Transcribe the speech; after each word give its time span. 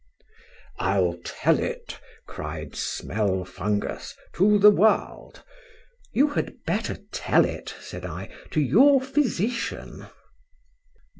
——I'll 0.79 1.19
tell 1.23 1.59
it, 1.59 1.99
cried 2.25 2.71
Smelfungus, 2.75 4.15
to 4.33 4.57
the 4.57 4.71
world. 4.71 5.43
You 6.11 6.29
had 6.29 6.63
better 6.65 6.97
tell 7.11 7.45
it, 7.45 7.75
said 7.79 8.03
I, 8.03 8.31
to 8.49 8.59
your 8.61 8.99
physician. 8.99 10.07